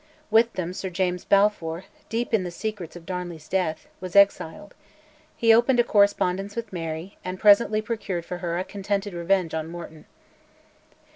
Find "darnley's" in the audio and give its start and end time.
3.05-3.47